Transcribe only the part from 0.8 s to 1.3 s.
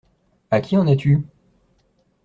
as-tu?…